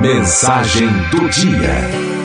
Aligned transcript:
Mensagem 0.00 0.88
do 1.10 1.26
dia. 1.30 1.72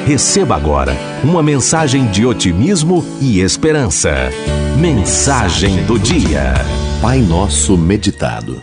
Receba 0.05 0.55
agora 0.55 0.93
uma 1.23 1.41
mensagem 1.41 2.05
de 2.07 2.25
otimismo 2.25 3.03
e 3.21 3.39
esperança. 3.39 4.29
Mensagem 4.77 5.85
do 5.85 5.97
dia. 5.97 6.53
Pai 7.01 7.19
Nosso 7.19 7.77
meditado. 7.77 8.61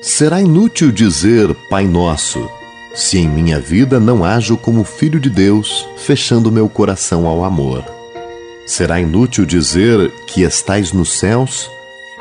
Será 0.00 0.40
inútil 0.40 0.92
dizer 0.92 1.52
Pai 1.68 1.86
Nosso, 1.86 2.48
se 2.94 3.18
em 3.18 3.28
minha 3.28 3.58
vida 3.58 3.98
não 3.98 4.24
ajo 4.24 4.56
como 4.56 4.84
filho 4.84 5.18
de 5.18 5.28
Deus, 5.28 5.88
fechando 5.96 6.52
meu 6.52 6.68
coração 6.68 7.26
ao 7.26 7.44
amor. 7.44 7.84
Será 8.64 9.00
inútil 9.00 9.44
dizer 9.44 10.12
que 10.28 10.42
estais 10.42 10.92
nos 10.92 11.18
céus, 11.18 11.68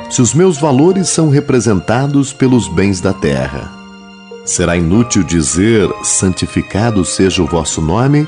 se 0.10 0.20
os 0.22 0.34
meus 0.34 0.58
valores 0.58 1.10
são 1.10 1.30
representados 1.30 2.34
pelos 2.34 2.68
bens 2.68 3.00
da 3.00 3.14
terra. 3.14 3.77
Será 4.48 4.78
inútil 4.78 5.24
dizer 5.24 5.90
santificado 6.04 7.04
seja 7.04 7.44
o 7.44 7.46
vosso 7.46 7.82
nome, 7.82 8.26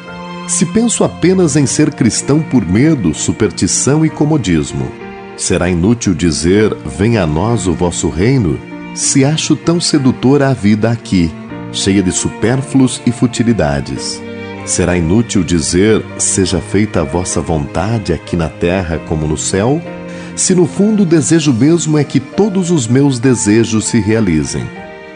se 0.49 0.65
penso 0.65 1.05
apenas 1.05 1.55
em 1.55 1.65
ser 1.65 1.93
cristão 1.93 2.41
por 2.41 2.65
medo, 2.65 3.13
superstição 3.13 4.05
e 4.05 4.09
comodismo. 4.09 4.91
Será 5.37 5.69
inútil 5.69 6.13
dizer 6.13 6.75
venha 6.85 7.23
a 7.23 7.25
nós 7.25 7.67
o 7.67 7.73
vosso 7.73 8.09
reino, 8.09 8.59
se 8.93 9.23
acho 9.23 9.55
tão 9.55 9.79
sedutora 9.79 10.49
a 10.49 10.53
vida 10.53 10.91
aqui, 10.91 11.31
cheia 11.71 12.03
de 12.03 12.11
supérfluos 12.11 13.01
e 13.05 13.13
futilidades. 13.13 14.21
Será 14.65 14.97
inútil 14.97 15.41
dizer 15.41 16.03
seja 16.17 16.59
feita 16.59 16.99
a 16.99 17.05
vossa 17.05 17.39
vontade 17.39 18.11
aqui 18.11 18.35
na 18.35 18.49
terra 18.49 18.99
como 19.07 19.25
no 19.25 19.38
céu, 19.38 19.81
se 20.35 20.53
no 20.53 20.67
fundo 20.67 21.03
o 21.03 21.05
desejo 21.05 21.53
mesmo 21.53 21.97
é 21.97 22.03
que 22.03 22.19
todos 22.19 22.71
os 22.71 22.89
meus 22.89 23.19
desejos 23.19 23.85
se 23.85 24.01
realizem. 24.01 24.67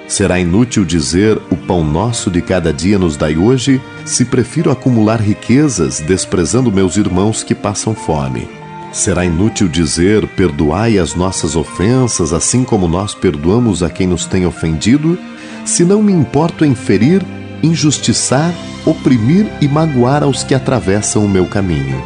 Será 0.08 0.40
inútil 0.40 0.84
dizer 0.84 1.40
o 1.50 1.56
pão 1.56 1.84
nosso 1.84 2.30
de 2.30 2.42
cada 2.42 2.74
dia 2.74 3.00
nos 3.00 3.16
dai 3.16 3.38
hoje, 3.38 3.82
se 4.06 4.26
prefiro 4.26 4.70
acumular 4.70 5.20
riquezas, 5.20 6.00
desprezando 6.00 6.72
meus 6.72 6.98
irmãos 6.98 7.44
que 7.44 7.56
passam 7.56 7.96
fome. 7.96 8.48
Será 8.92 9.26
inútil 9.26 9.68
dizer 9.68 10.28
perdoai 10.36 11.00
as 11.00 11.16
nossas 11.16 11.56
ofensas, 11.56 12.32
assim 12.32 12.64
como 12.64 12.88
nós 12.88 13.16
perdoamos 13.16 13.82
a 13.82 13.90
quem 13.90 14.06
nos 14.06 14.26
tem 14.26 14.46
ofendido, 14.46 15.18
se 15.66 15.84
não 15.84 16.04
me 16.04 16.12
importo 16.12 16.64
em 16.64 16.76
ferir, 16.76 17.24
injustiçar, 17.64 18.54
oprimir 18.86 19.48
e 19.62 19.68
magoar 19.68 20.22
aos 20.22 20.44
que 20.44 20.54
atravessam 20.54 21.26
o 21.26 21.30
meu 21.30 21.46
caminho. 21.46 22.00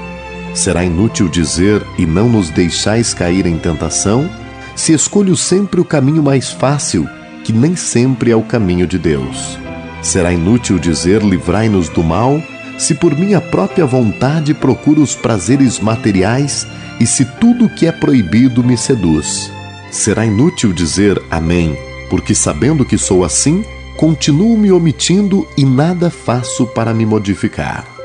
Será 0.54 0.86
inútil 0.86 1.28
dizer 1.28 1.84
e 1.98 2.06
não 2.06 2.30
nos 2.30 2.50
deixais 2.50 3.14
cair 3.14 3.46
em 3.46 3.58
tentação, 3.58 4.30
se 4.76 4.94
escolho 4.94 5.36
sempre 5.36 5.82
o 5.82 5.86
caminho 5.86 6.24
mais 6.24 6.52
fácil, 6.52 7.08
que 7.48 7.54
nem 7.54 7.78
sempre 7.78 8.30
é 8.30 8.36
o 8.36 8.44
caminho 8.44 8.86
de 8.86 9.00
Deus. 9.00 9.58
Será 10.02 10.34
inútil 10.34 10.78
dizer 10.78 11.24
livrai-nos 11.24 11.88
do 11.88 12.04
mal, 12.04 12.44
se 12.78 12.94
por 12.94 13.18
minha 13.18 13.40
própria 13.40 13.86
vontade 13.86 14.54
procuro 14.54 15.02
os 15.02 15.16
prazeres 15.16 15.80
materiais 15.80 16.68
e 17.00 17.08
se 17.08 17.24
tudo 17.24 17.70
que 17.70 17.88
é 17.88 17.92
proibido 17.94 18.62
me 18.62 18.78
seduz. 18.78 19.50
Será 19.90 20.26
inútil 20.26 20.74
dizer 20.74 21.24
amém, 21.32 21.74
porque 22.10 22.36
sabendo 22.36 22.84
que 22.84 22.98
sou 22.98 23.24
assim, 23.24 23.64
continuo 23.96 24.58
me 24.58 24.70
omitindo 24.70 25.48
e 25.56 25.64
nada 25.64 26.10
faço 26.10 26.68
para 26.68 26.94
me 26.94 27.06
modificar. 27.06 27.97